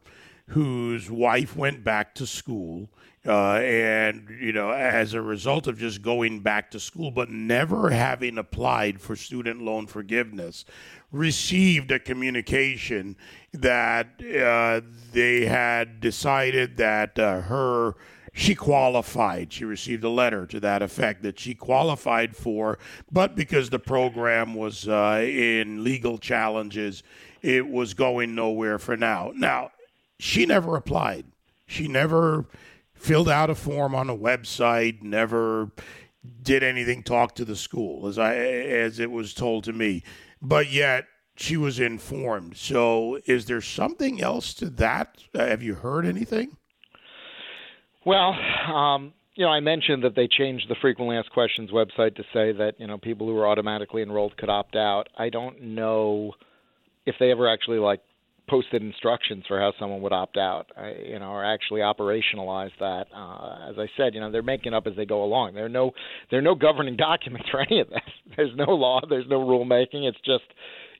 whose 0.49 1.11
wife 1.11 1.56
went 1.56 1.82
back 1.82 2.14
to 2.16 2.26
school 2.26 2.90
uh, 3.27 3.55
and 3.57 4.29
you 4.41 4.53
know 4.53 4.71
as 4.71 5.12
a 5.12 5.21
result 5.21 5.67
of 5.67 5.79
just 5.79 6.00
going 6.00 6.41
back 6.41 6.71
to 6.71 6.81
school 6.81 7.11
but 7.11 7.29
never 7.29 7.91
having 7.91 8.39
applied 8.39 9.00
for 9.00 9.15
student 9.15 9.61
loan 9.61 9.87
forgiveness 9.87 10.65
received 11.12 11.91
a 11.91 11.99
communication 11.99 13.17
that 13.53 14.07
uh, 14.23 14.81
they 15.12 15.45
had 15.45 16.00
decided 16.00 16.77
that 16.77 17.19
uh, 17.19 17.41
her 17.43 17.95
she 18.33 18.55
qualified. 18.55 19.53
She 19.53 19.65
received 19.65 20.05
a 20.05 20.09
letter 20.09 20.47
to 20.47 20.61
that 20.61 20.83
effect 20.83 21.25
that 21.25 21.39
she 21.39 21.55
qualified 21.55 22.35
for 22.37 22.79
but 23.12 23.37
because 23.37 23.69
the 23.69 23.79
program 23.79 24.55
was 24.55 24.89
uh, 24.89 25.21
in 25.23 25.85
legal 25.85 26.17
challenges 26.17 27.03
it 27.43 27.69
was 27.69 27.93
going 27.93 28.35
nowhere 28.35 28.79
for 28.79 28.97
now. 28.97 29.33
Now 29.35 29.73
she 30.19 30.47
never 30.47 30.77
applied. 30.77 31.27
She 31.67 31.87
never 31.87 32.47
filled 33.00 33.28
out 33.28 33.50
a 33.50 33.54
form 33.54 33.95
on 33.95 34.11
a 34.11 34.16
website, 34.16 35.02
never 35.02 35.71
did 36.42 36.62
anything, 36.62 37.02
talk 37.02 37.35
to 37.37 37.45
the 37.45 37.57
school, 37.57 38.07
as 38.07 38.19
I 38.19 38.35
as 38.37 39.00
it 39.00 39.11
was 39.11 39.33
told 39.33 39.64
to 39.64 39.73
me. 39.73 40.02
But 40.42 40.71
yet 40.71 41.07
she 41.37 41.57
was 41.57 41.80
informed. 41.80 42.57
So, 42.57 43.19
is 43.25 43.47
there 43.47 43.62
something 43.62 44.21
else 44.21 44.52
to 44.54 44.69
that? 44.71 45.25
Uh, 45.35 45.47
have 45.47 45.62
you 45.62 45.75
heard 45.75 46.04
anything? 46.04 46.57
Well, 48.04 48.35
um, 48.73 49.14
you 49.35 49.45
know, 49.45 49.50
I 49.50 49.61
mentioned 49.61 50.04
that 50.04 50.14
they 50.14 50.28
changed 50.28 50.69
the 50.69 50.76
frequently 50.80 51.16
asked 51.16 51.30
questions 51.30 51.71
website 51.71 52.16
to 52.16 52.23
say 52.35 52.52
that 52.52 52.75
you 52.78 52.87
know 52.87 52.99
people 52.99 53.26
who 53.26 53.35
were 53.35 53.49
automatically 53.49 54.02
enrolled 54.02 54.37
could 54.37 54.50
opt 54.50 54.76
out. 54.76 55.09
I 55.16 55.30
don't 55.30 55.62
know 55.62 56.35
if 57.07 57.14
they 57.19 57.30
ever 57.30 57.49
actually 57.49 57.78
like 57.78 58.00
posted 58.50 58.83
instructions 58.83 59.45
for 59.47 59.61
how 59.61 59.73
someone 59.78 60.02
would 60.02 60.12
opt 60.12 60.37
out, 60.37 60.66
you 61.07 61.19
know, 61.21 61.30
or 61.30 61.45
actually 61.45 61.80
operationalize 61.80 62.73
that. 62.80 63.07
Uh, 63.14 63.71
as 63.71 63.76
I 63.78 63.87
said, 63.97 64.14
you 64.14 64.21
know, 64.21 64.30
they're 64.30 64.42
making 64.42 64.75
up 64.75 64.88
as 64.88 64.97
they 64.97 65.07
go 65.07 65.23
along. 65.23 65.54
There 65.54 65.64
are 65.64 65.71
no 65.71 65.92
there 66.30 66.40
are 66.40 66.42
no 66.42 66.57
governing 66.57 66.97
documents 67.11 67.49
for 67.50 67.61
any 67.61 67.80
of 67.80 67.88
this. 67.88 68.00
there's 68.37 68.54
no 68.57 68.73
law, 68.75 69.00
there's 69.09 69.28
no 69.28 69.38
rulemaking. 69.38 70.09
It's 70.09 70.19
just 70.25 70.45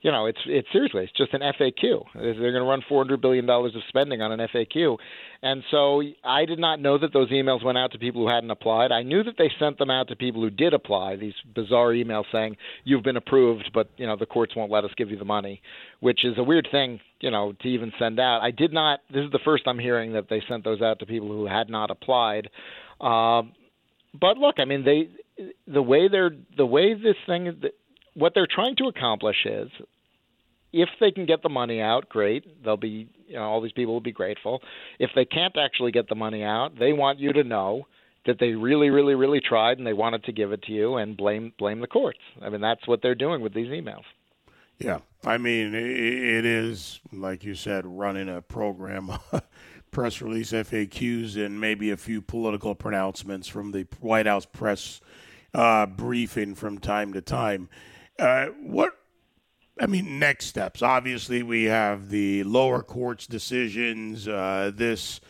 you 0.02 0.11
know, 0.11 0.26
it's 0.26 0.38
it's 0.47 0.69
seriously, 0.73 1.04
it's 1.04 1.12
just 1.12 1.35
an 1.35 1.40
FAQ. 1.40 2.04
They're 2.14 2.35
going 2.35 2.54
to 2.54 2.62
run 2.62 2.83
400 2.88 3.21
billion 3.21 3.45
dollars 3.45 3.75
of 3.75 3.83
spending 3.88 4.23
on 4.23 4.33
an 4.33 4.49
FAQ, 4.54 4.97
and 5.42 5.62
so 5.71 6.02
I 6.25 6.47
did 6.47 6.59
not 6.59 6.80
know 6.80 6.97
that 6.99 7.12
those 7.12 7.30
emails 7.30 7.62
went 7.62 7.76
out 7.76 7.92
to 7.92 7.99
people 7.99 8.23
who 8.23 8.33
hadn't 8.33 8.50
applied. 8.50 8.92
I 8.92 9.02
knew 9.02 9.23
that 9.25 9.35
they 9.37 9.50
sent 9.59 9.78
them 9.78 9.90
out 9.90 10.09
to 10.09 10.16
people 10.16 10.40
who 10.40 10.50
did 10.50 10.73
apply. 10.73 11.16
These 11.16 11.35
bizarre 11.54 11.88
emails 11.88 12.25
saying 12.33 12.57
you've 12.85 13.02
been 13.02 13.19
approved, 13.19 13.71
but 13.75 13.90
you 13.99 14.07
know 14.07 14.16
the 14.16 14.26
courts 14.26 14.57
won't 14.57 14.73
let 14.73 14.85
us 14.85 14.90
give 14.97 15.11
you 15.11 15.19
the 15.19 15.25
money, 15.25 15.61
which 16.00 16.25
is 16.25 16.38
a 16.38 16.42
weird 16.42 16.69
thing, 16.71 17.00
you 17.21 17.30
know, 17.30 17.52
to 17.61 17.69
even 17.69 17.92
send 17.99 18.19
out. 18.19 18.40
I 18.42 18.52
did 18.52 18.73
not. 18.73 19.00
This 19.12 19.25
is 19.25 19.33
the 19.33 19.40
first 19.45 19.64
I'm 19.66 19.78
hearing 19.78 20.14
that 20.14 20.28
they 20.30 20.42
sent 20.49 20.64
those 20.64 20.80
out 20.80 20.99
to 21.00 21.07
people 21.07 21.28
who 21.28 21.47
had 21.47 21.69
not 21.69 21.90
applied. 21.90 22.49
Um, 23.00 23.52
but 24.19 24.38
look, 24.38 24.57
I 24.59 24.64
mean, 24.64 24.85
they 24.85 25.11
the 25.66 25.83
way 25.83 26.09
they're 26.09 26.35
the 26.57 26.66
way 26.66 26.95
this 26.95 27.16
thing 27.26 27.61
what 28.14 28.33
they're 28.35 28.49
trying 28.49 28.76
to 28.76 28.85
accomplish 28.85 29.37
is 29.45 29.71
if 30.73 30.88
they 31.00 31.11
can 31.11 31.26
get 31.26 31.43
the 31.43 31.49
money 31.49 31.81
out, 31.81 32.09
great. 32.09 32.62
They'll 32.64 32.76
be 32.76 33.09
you 33.26 33.37
know, 33.37 33.43
all 33.43 33.61
these 33.61 33.73
people 33.73 33.95
will 33.95 34.00
be 34.00 34.12
grateful. 34.12 34.62
If 34.99 35.11
they 35.14 35.25
can't 35.25 35.57
actually 35.57 35.93
get 35.93 36.09
the 36.09 36.14
money 36.14 36.43
out, 36.43 36.79
they 36.79 36.93
want 36.93 37.19
you 37.19 37.33
to 37.33 37.45
know 37.45 37.87
that 38.26 38.38
they 38.38 38.52
really, 38.52 38.90
really, 38.90 39.14
really 39.14 39.40
tried 39.40 39.79
and 39.79 39.87
they 39.87 39.93
wanted 39.93 40.25
to 40.25 40.33
give 40.33 40.52
it 40.52 40.62
to 40.62 40.73
you 40.73 40.97
and 40.97 41.17
blame 41.17 41.52
blame 41.59 41.81
the 41.81 41.87
courts. 41.87 42.19
I 42.43 42.49
mean, 42.49 42.61
that's 42.61 42.87
what 42.87 43.02
they're 43.02 43.14
doing 43.14 43.40
with 43.40 43.55
these 43.55 43.69
emails. 43.69 44.05
Yeah, 44.79 45.00
I 45.25 45.37
mean, 45.37 45.75
it 45.75 46.45
is 46.45 47.00
like 47.12 47.45
you 47.45 47.55
said, 47.55 47.85
running 47.87 48.29
a 48.29 48.43
program, 48.43 49.12
press 49.90 50.21
release 50.23 50.52
FAQs, 50.52 51.37
and 51.37 51.61
maybe 51.61 51.90
a 51.90 51.97
few 51.97 52.21
political 52.23 52.75
pronouncements 52.75 53.47
from 53.47 53.73
the 53.73 53.87
White 54.00 54.26
House 54.26 54.47
press 54.47 55.00
uh, 55.55 55.87
briefing 55.87 56.55
from 56.55 56.79
time 56.79 57.12
to 57.12 57.21
time. 57.21 57.69
Uh, 58.21 58.47
what 58.62 58.93
I 59.81 59.87
mean, 59.87 60.19
next 60.19 60.47
steps. 60.47 60.83
Obviously, 60.83 61.43
we 61.43 61.65
have 61.65 62.11
the 62.11 62.45
lower 62.45 62.83
court's 62.83 63.27
decisions. 63.27 64.29
Uh, 64.29 64.71
this 64.75 65.21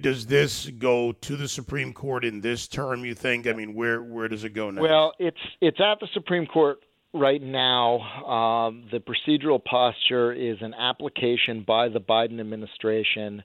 does 0.00 0.26
this 0.26 0.68
go 0.78 1.12
to 1.12 1.36
the 1.36 1.46
Supreme 1.46 1.92
Court 1.92 2.24
in 2.24 2.40
this 2.40 2.66
term? 2.66 3.04
You 3.04 3.14
think? 3.14 3.46
I 3.46 3.52
mean, 3.52 3.74
where 3.74 4.02
where 4.02 4.26
does 4.26 4.44
it 4.44 4.50
go 4.50 4.70
now? 4.70 4.80
Well, 4.80 5.12
it's 5.18 5.40
it's 5.60 5.80
at 5.80 6.00
the 6.00 6.08
Supreme 6.14 6.46
Court 6.46 6.78
right 7.12 7.42
now. 7.42 8.00
Um, 8.24 8.86
the 8.90 9.00
procedural 9.00 9.62
posture 9.62 10.32
is 10.32 10.56
an 10.62 10.72
application 10.72 11.64
by 11.66 11.90
the 11.90 12.00
Biden 12.00 12.40
administration 12.40 13.42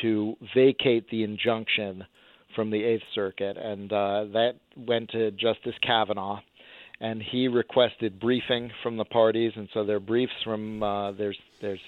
to 0.00 0.36
vacate 0.52 1.08
the 1.10 1.22
injunction 1.22 2.04
from 2.56 2.70
the 2.70 2.82
Eighth 2.82 3.04
Circuit, 3.14 3.56
and 3.56 3.92
uh, 3.92 4.24
that 4.32 4.54
went 4.76 5.10
to 5.10 5.30
Justice 5.30 5.74
Kavanaugh 5.86 6.40
and 7.02 7.20
he 7.20 7.48
requested 7.48 8.20
briefing 8.20 8.70
from 8.82 8.96
the 8.96 9.04
parties, 9.04 9.52
and 9.56 9.68
so 9.74 9.84
there 9.84 9.96
are 9.96 10.00
briefs 10.00 10.32
from 10.44 10.82
uh, 10.82 11.12
there's 11.12 11.36
there's 11.60 11.80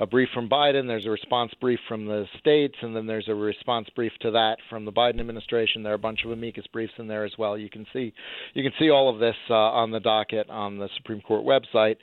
a 0.00 0.06
brief 0.06 0.28
from 0.34 0.48
Biden, 0.48 0.86
there's 0.86 1.06
a 1.06 1.10
response 1.10 1.52
brief 1.60 1.78
from 1.88 2.06
the 2.06 2.26
states, 2.38 2.74
and 2.82 2.94
then 2.94 3.06
there's 3.06 3.28
a 3.28 3.34
response 3.34 3.88
brief 3.94 4.12
to 4.20 4.30
that 4.32 4.56
from 4.68 4.84
the 4.84 4.92
Biden 4.92 5.20
administration. 5.20 5.82
There 5.82 5.92
are 5.92 5.96
a 5.96 5.98
bunch 5.98 6.20
of 6.24 6.30
amicus 6.30 6.66
briefs 6.70 6.92
in 6.98 7.06
there 7.06 7.24
as 7.24 7.32
well. 7.38 7.56
You 7.56 7.70
can 7.70 7.86
see 7.92 8.12
you 8.54 8.62
can 8.62 8.72
see 8.78 8.90
all 8.90 9.12
of 9.12 9.20
this 9.20 9.36
uh, 9.50 9.54
on 9.54 9.90
the 9.90 10.00
docket 10.00 10.48
on 10.50 10.78
the 10.78 10.88
Supreme 10.96 11.20
Court 11.20 11.44
website. 11.44 11.96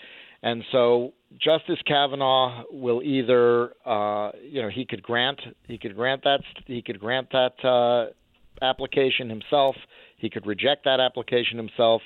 And 0.43 0.61
so 0.73 1.13
Justice 1.41 1.79
Kavanaugh 1.87 2.63
will 2.69 3.01
either, 3.01 3.71
uh, 3.85 4.31
you 4.43 4.61
know, 4.61 4.69
he 4.69 4.85
could 4.85 5.01
grant 5.01 5.39
he 5.67 5.79
could 5.79 5.95
grant 5.95 6.23
that 6.23 6.41
he 6.65 6.83
could 6.83 6.99
grant 6.99 7.29
that 7.31 7.65
uh, 7.67 8.11
application 8.63 9.29
himself. 9.29 9.75
He 10.17 10.29
could 10.29 10.45
reject 10.45 10.85
that 10.85 10.99
application 10.99 11.57
himself, 11.57 12.01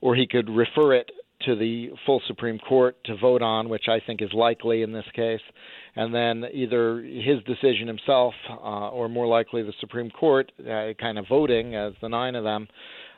or 0.00 0.14
he 0.14 0.26
could 0.26 0.48
refer 0.48 0.94
it 0.94 1.10
to 1.42 1.54
the 1.56 1.90
full 2.06 2.22
Supreme 2.26 2.58
Court 2.58 2.96
to 3.04 3.16
vote 3.16 3.42
on, 3.42 3.68
which 3.68 3.84
I 3.88 4.00
think 4.00 4.22
is 4.22 4.32
likely 4.32 4.82
in 4.82 4.92
this 4.92 5.04
case, 5.14 5.40
and 5.96 6.14
then 6.14 6.44
either 6.52 7.00
his 7.02 7.42
decision 7.44 7.86
himself 7.86 8.34
uh, 8.48 8.88
or 8.88 9.08
more 9.08 9.26
likely 9.26 9.62
the 9.62 9.74
Supreme 9.80 10.10
Court, 10.10 10.50
uh, 10.60 10.92
kind 10.98 11.18
of 11.18 11.26
voting 11.28 11.74
as 11.74 11.92
the 12.00 12.08
nine 12.08 12.34
of 12.34 12.44
them, 12.44 12.68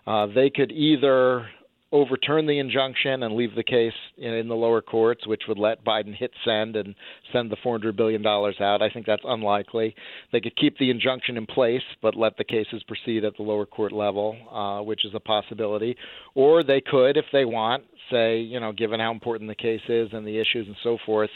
uh, 0.07 0.27
they 0.27 0.51
could 0.51 0.73
either 0.73 1.47
overturn 1.93 2.47
the 2.47 2.59
injunction 2.59 3.23
and 3.23 3.37
leave 3.37 3.55
the 3.55 3.63
case 3.63 3.93
in, 4.19 4.33
in, 4.33 4.49
the 4.49 4.55
lower 4.55 4.83
courts, 4.83 5.27
which 5.27 5.43
would 5.49 5.59
let 5.59 5.85
Biden 5.85 6.15
hit 6.15 6.33
send 6.45 6.75
and 6.75 6.95
send 7.33 7.51
the 7.51 7.57
$400 7.65 7.97
billion 7.97 8.27
out. 8.27 8.83
I 8.83 8.91
think 8.91 9.07
that's 9.07 9.23
unlikely. 9.25 9.95
They 10.33 10.41
could 10.41 10.57
keep 10.57 10.77
the 10.79 10.91
injunction 10.91 11.37
in 11.37 11.47
place, 11.47 11.83
but 12.03 12.17
let 12.17 12.37
the 12.37 12.45
cases 12.45 12.83
proceed 12.89 13.25
at 13.25 13.37
the 13.37 13.45
lower 13.45 13.67
court 13.67 13.93
level, 13.93 14.37
uh, 14.51 14.83
which 14.83 15.05
is 15.05 15.13
a 15.15 15.21
possibility. 15.21 15.97
Or 16.35 16.65
they 16.65 16.81
could, 16.81 17.17
if 17.17 17.27
they 17.33 17.45
want, 17.45 17.85
say, 18.11 18.39
you 18.39 18.59
know, 18.59 18.73
given 18.73 18.99
how 18.99 19.13
important 19.13 19.49
the 19.49 19.55
case 19.55 19.81
is 19.89 20.09
and 20.13 20.27
the 20.27 20.39
issues 20.39 20.67
and 20.67 20.77
so 20.83 20.99
forth, 21.07 21.31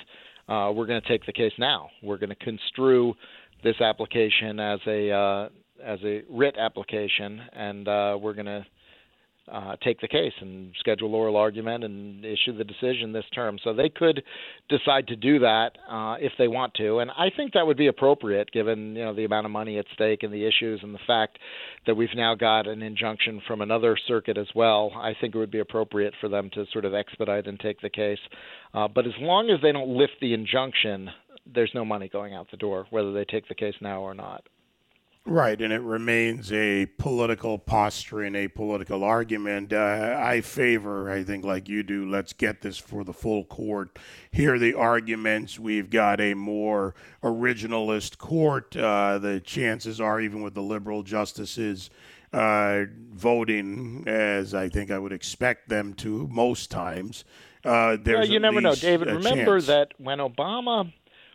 uh, 0.48 0.72
we're 0.74 0.86
going 0.86 1.00
to 1.00 1.08
take 1.08 1.24
the 1.26 1.32
case 1.32 1.52
now. 1.58 1.90
We're 2.02 2.18
going 2.18 2.30
to 2.30 2.44
construe 2.44 3.14
this 3.62 3.80
application 3.80 4.58
as 4.58 4.80
a 4.86 5.10
uh, 5.10 5.48
as 5.84 5.98
a 6.04 6.22
writ 6.28 6.56
application, 6.58 7.40
and 7.52 7.88
uh, 7.88 8.18
we're 8.20 8.34
going 8.34 8.46
to 8.46 8.66
uh, 9.52 9.76
take 9.82 10.00
the 10.00 10.08
case 10.08 10.32
and 10.40 10.72
schedule 10.78 11.14
oral 11.14 11.36
argument 11.36 11.84
and 11.84 12.24
issue 12.24 12.56
the 12.56 12.64
decision 12.64 13.12
this 13.12 13.24
term. 13.34 13.58
So 13.62 13.72
they 13.72 13.88
could 13.88 14.22
decide 14.68 15.08
to 15.08 15.16
do 15.16 15.40
that 15.40 15.70
uh, 15.88 16.16
if 16.20 16.32
they 16.38 16.48
want 16.48 16.74
to, 16.74 16.98
and 16.98 17.10
I 17.10 17.30
think 17.34 17.52
that 17.54 17.66
would 17.66 17.76
be 17.76 17.88
appropriate 17.88 18.50
given 18.52 18.96
you 18.96 19.04
know 19.04 19.14
the 19.14 19.24
amount 19.24 19.46
of 19.46 19.52
money 19.52 19.78
at 19.78 19.86
stake 19.94 20.22
and 20.22 20.32
the 20.32 20.46
issues 20.46 20.80
and 20.82 20.94
the 20.94 21.00
fact 21.06 21.38
that 21.86 21.94
we've 21.94 22.08
now 22.14 22.34
got 22.34 22.66
an 22.66 22.82
injunction 22.82 23.40
from 23.46 23.60
another 23.60 23.96
circuit 24.06 24.38
as 24.38 24.48
well. 24.54 24.92
I 24.96 25.12
think 25.20 25.34
it 25.34 25.38
would 25.38 25.50
be 25.50 25.60
appropriate 25.60 26.14
for 26.20 26.28
them 26.28 26.50
to 26.54 26.64
sort 26.72 26.84
of 26.84 26.94
expedite 26.94 27.46
and 27.46 27.58
take 27.58 27.80
the 27.80 27.90
case. 27.90 28.18
Uh, 28.74 28.88
but 28.88 29.06
as 29.06 29.12
long 29.20 29.50
as 29.50 29.60
they 29.62 29.72
don't 29.72 29.96
lift 29.96 30.14
the 30.20 30.34
injunction, 30.34 31.10
there's 31.52 31.70
no 31.74 31.84
money 31.84 32.08
going 32.08 32.34
out 32.34 32.50
the 32.50 32.56
door, 32.56 32.86
whether 32.90 33.12
they 33.12 33.24
take 33.24 33.48
the 33.48 33.54
case 33.54 33.74
now 33.80 34.00
or 34.00 34.14
not. 34.14 34.44
Right, 35.26 35.60
and 35.60 35.72
it 35.72 35.82
remains 35.82 36.50
a 36.50 36.86
political 36.86 37.58
posture 37.58 38.22
and 38.22 38.34
a 38.34 38.48
political 38.48 39.04
argument. 39.04 39.72
Uh, 39.72 40.16
I 40.18 40.40
favor, 40.40 41.10
I 41.10 41.22
think, 41.24 41.44
like 41.44 41.68
you 41.68 41.82
do, 41.82 42.08
let's 42.08 42.32
get 42.32 42.62
this 42.62 42.78
for 42.78 43.04
the 43.04 43.12
full 43.12 43.44
court. 43.44 43.98
Hear 44.32 44.58
the 44.58 44.74
arguments. 44.74 45.58
We've 45.58 45.90
got 45.90 46.20
a 46.20 46.32
more 46.32 46.94
originalist 47.22 48.16
court. 48.16 48.74
Uh, 48.74 49.18
the 49.18 49.40
chances 49.40 50.00
are, 50.00 50.20
even 50.20 50.40
with 50.42 50.54
the 50.54 50.62
liberal 50.62 51.02
justices 51.02 51.90
uh, 52.32 52.84
voting 53.12 54.04
as 54.06 54.54
I 54.54 54.70
think 54.70 54.90
I 54.90 54.98
would 54.98 55.12
expect 55.12 55.68
them 55.68 55.92
to 55.94 56.28
most 56.28 56.70
times, 56.70 57.24
uh, 57.64 57.98
there's 58.02 58.20
well, 58.20 58.28
you 58.28 58.40
never 58.40 58.62
know, 58.62 58.74
David. 58.74 59.08
Remember 59.08 59.58
chance. 59.58 59.66
that 59.66 59.88
when 59.98 60.18
Obama 60.18 60.90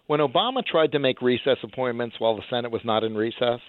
when 0.08 0.20
Obama 0.20 0.65
tried 0.65 0.92
to 0.92 1.00
make 1.00 1.22
recess 1.22 1.58
appointments 1.63 2.15
while 2.20 2.36
the 2.36 2.44
Senate 2.50 2.72
was 2.72 2.84
not 2.84 3.04
in 3.04 3.15
recess, 3.15 3.60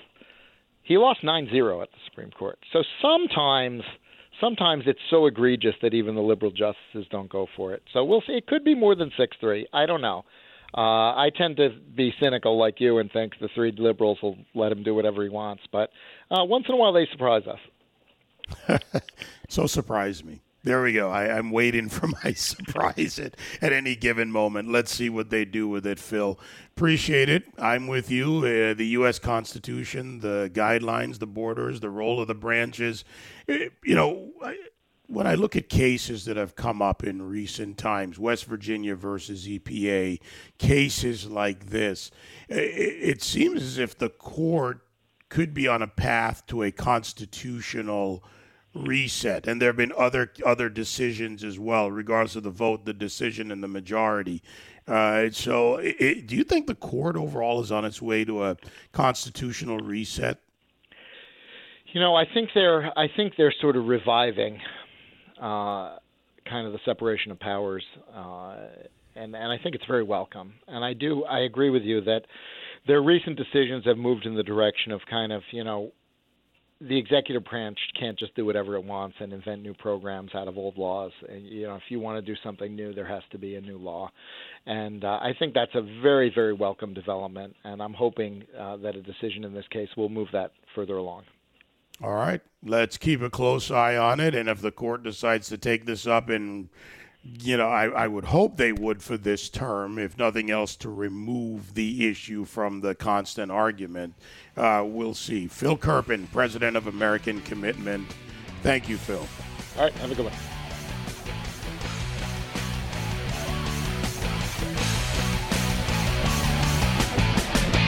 he 0.86 0.96
lost 0.96 1.22
9-0 1.22 1.82
at 1.82 1.90
the 1.90 1.98
Supreme 2.08 2.30
Court. 2.30 2.58
So 2.72 2.82
sometimes 3.02 3.82
sometimes 4.40 4.84
it's 4.86 5.00
so 5.10 5.26
egregious 5.26 5.74
that 5.82 5.94
even 5.94 6.14
the 6.14 6.20
liberal 6.20 6.50
justices 6.50 7.06
don't 7.10 7.28
go 7.28 7.46
for 7.56 7.72
it. 7.72 7.82
So 7.92 8.04
we'll 8.04 8.22
see. 8.26 8.34
It 8.34 8.46
could 8.46 8.64
be 8.64 8.74
more 8.74 8.94
than 8.94 9.10
6-3. 9.18 9.64
I 9.72 9.86
don't 9.86 10.02
know. 10.02 10.24
Uh, 10.76 11.14
I 11.16 11.30
tend 11.34 11.56
to 11.56 11.70
be 11.96 12.12
cynical 12.20 12.58
like 12.58 12.80
you 12.80 12.98
and 12.98 13.10
think 13.10 13.32
the 13.40 13.48
three 13.54 13.72
liberals 13.76 14.18
will 14.22 14.36
let 14.54 14.72
him 14.72 14.82
do 14.82 14.94
whatever 14.94 15.22
he 15.22 15.28
wants. 15.28 15.62
But 15.72 15.90
uh, 16.30 16.44
once 16.44 16.66
in 16.68 16.74
a 16.74 16.76
while, 16.76 16.92
they 16.92 17.06
surprise 17.10 17.44
us. 17.46 18.80
so 19.48 19.66
surprise 19.66 20.22
me. 20.22 20.42
There 20.66 20.82
we 20.82 20.92
go. 20.92 21.12
I, 21.12 21.38
am 21.38 21.52
waiting 21.52 21.88
for 21.90 22.08
my 22.08 22.32
surprise 22.32 23.20
at, 23.20 23.36
at 23.62 23.72
any 23.72 23.94
given 23.94 24.32
moment. 24.32 24.68
Let's 24.68 24.92
see 24.92 25.08
what 25.08 25.30
they 25.30 25.44
do 25.44 25.68
with 25.68 25.86
it, 25.86 26.00
Phil. 26.00 26.40
Appreciate 26.76 27.28
it. 27.28 27.44
I'm 27.56 27.86
with 27.86 28.10
you. 28.10 28.38
Uh, 28.38 28.74
the 28.74 28.86
U.S. 28.98 29.20
Constitution, 29.20 30.18
the 30.18 30.50
guidelines, 30.52 31.20
the 31.20 31.26
borders, 31.28 31.78
the 31.78 31.88
role 31.88 32.20
of 32.20 32.26
the 32.26 32.34
branches. 32.34 33.04
Uh, 33.48 33.70
you 33.84 33.94
know, 33.94 34.32
I, 34.42 34.56
when 35.06 35.28
I 35.28 35.36
look 35.36 35.54
at 35.54 35.68
cases 35.68 36.24
that 36.24 36.36
have 36.36 36.56
come 36.56 36.82
up 36.82 37.04
in 37.04 37.22
recent 37.22 37.78
times, 37.78 38.18
West 38.18 38.46
Virginia 38.46 38.96
versus 38.96 39.46
EPA, 39.46 40.18
cases 40.58 41.30
like 41.30 41.66
this, 41.66 42.10
it, 42.48 42.56
it 42.56 43.22
seems 43.22 43.62
as 43.62 43.78
if 43.78 43.96
the 43.96 44.08
court 44.08 44.80
could 45.28 45.54
be 45.54 45.68
on 45.68 45.80
a 45.80 45.86
path 45.86 46.44
to 46.48 46.64
a 46.64 46.72
constitutional 46.72 48.24
reset. 48.76 49.46
And 49.46 49.60
there 49.60 49.68
have 49.68 49.76
been 49.76 49.92
other 49.96 50.32
other 50.44 50.68
decisions 50.68 51.44
as 51.44 51.58
well, 51.58 51.90
regardless 51.90 52.36
of 52.36 52.42
the 52.42 52.50
vote, 52.50 52.84
the 52.84 52.92
decision, 52.92 53.50
and 53.50 53.62
the 53.62 53.68
majority. 53.68 54.42
Uh, 54.86 55.30
so, 55.30 55.76
it, 55.76 56.26
do 56.26 56.36
you 56.36 56.44
think 56.44 56.66
the 56.66 56.74
court 56.74 57.16
overall 57.16 57.60
is 57.60 57.72
on 57.72 57.84
its 57.84 58.00
way 58.00 58.24
to 58.24 58.44
a 58.44 58.56
constitutional 58.92 59.78
reset? 59.78 60.38
You 61.92 62.00
know, 62.00 62.14
I 62.14 62.24
think 62.32 62.50
they're 62.54 62.96
I 62.98 63.08
think 63.16 63.34
they're 63.36 63.54
sort 63.60 63.76
of 63.76 63.86
reviving 63.86 64.60
uh, 65.40 65.96
kind 66.48 66.66
of 66.66 66.72
the 66.72 66.80
separation 66.84 67.32
of 67.32 67.40
powers, 67.40 67.84
uh, 68.14 68.56
and 69.14 69.34
and 69.34 69.52
I 69.52 69.58
think 69.62 69.74
it's 69.74 69.86
very 69.86 70.04
welcome. 70.04 70.54
And 70.68 70.84
I 70.84 70.92
do 70.92 71.24
I 71.24 71.40
agree 71.40 71.70
with 71.70 71.82
you 71.82 72.00
that 72.02 72.22
their 72.86 73.02
recent 73.02 73.36
decisions 73.36 73.84
have 73.86 73.98
moved 73.98 74.26
in 74.26 74.34
the 74.34 74.42
direction 74.42 74.92
of 74.92 75.00
kind 75.10 75.32
of 75.32 75.42
you 75.50 75.64
know 75.64 75.92
the 76.80 76.98
executive 76.98 77.44
branch 77.44 77.78
can't 77.98 78.18
just 78.18 78.34
do 78.34 78.44
whatever 78.44 78.74
it 78.74 78.84
wants 78.84 79.16
and 79.20 79.32
invent 79.32 79.62
new 79.62 79.72
programs 79.74 80.34
out 80.34 80.46
of 80.46 80.58
old 80.58 80.76
laws. 80.76 81.12
And, 81.28 81.46
you 81.46 81.66
know, 81.66 81.76
if 81.76 81.82
you 81.88 82.00
want 82.00 82.22
to 82.22 82.34
do 82.34 82.38
something 82.44 82.76
new, 82.76 82.92
there 82.92 83.06
has 83.06 83.22
to 83.32 83.38
be 83.38 83.54
a 83.54 83.60
new 83.60 83.78
law. 83.78 84.10
And 84.66 85.02
uh, 85.02 85.18
I 85.22 85.32
think 85.38 85.54
that's 85.54 85.74
a 85.74 85.80
very, 86.02 86.30
very 86.34 86.52
welcome 86.52 86.92
development. 86.92 87.56
And 87.64 87.82
I'm 87.82 87.94
hoping 87.94 88.44
uh, 88.58 88.76
that 88.78 88.94
a 88.94 89.02
decision 89.02 89.44
in 89.44 89.54
this 89.54 89.66
case 89.70 89.88
will 89.96 90.10
move 90.10 90.28
that 90.32 90.52
further 90.74 90.96
along. 90.96 91.22
All 92.02 92.14
right. 92.14 92.42
Let's 92.62 92.98
keep 92.98 93.22
a 93.22 93.30
close 93.30 93.70
eye 93.70 93.96
on 93.96 94.20
it. 94.20 94.34
And 94.34 94.48
if 94.48 94.60
the 94.60 94.72
court 94.72 95.02
decides 95.02 95.48
to 95.48 95.56
take 95.56 95.86
this 95.86 96.06
up 96.06 96.28
and 96.28 96.68
you 97.40 97.56
know, 97.56 97.68
I, 97.68 97.86
I 97.86 98.06
would 98.06 98.26
hope 98.26 98.56
they 98.56 98.72
would 98.72 99.02
for 99.02 99.16
this 99.16 99.48
term, 99.48 99.98
if 99.98 100.18
nothing 100.18 100.50
else, 100.50 100.76
to 100.76 100.90
remove 100.90 101.74
the 101.74 102.08
issue 102.08 102.44
from 102.44 102.80
the 102.80 102.94
constant 102.94 103.50
argument. 103.50 104.14
Uh, 104.56 104.84
we'll 104.86 105.14
see. 105.14 105.46
Phil 105.46 105.76
Kerpen, 105.76 106.30
president 106.32 106.76
of 106.76 106.86
American 106.86 107.40
Commitment. 107.42 108.06
Thank 108.62 108.88
you, 108.88 108.96
Phil. 108.96 109.26
All 109.76 109.84
right. 109.84 109.92
Have 109.94 110.10
a 110.10 110.14
good 110.14 110.24
one. 110.24 110.32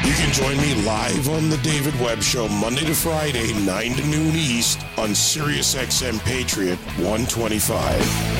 You 0.05 0.15
can 0.15 0.33
join 0.33 0.57
me 0.57 0.87
live 0.87 1.29
on 1.29 1.49
The 1.51 1.59
David 1.59 1.99
Webb 2.01 2.23
Show 2.23 2.49
Monday 2.49 2.85
to 2.85 2.95
Friday, 2.95 3.53
9 3.65 3.93
to 3.95 4.07
noon 4.07 4.35
East 4.35 4.81
on 4.97 5.11
SiriusXM 5.11 6.21
Patriot 6.25 6.79
125. 6.97 8.38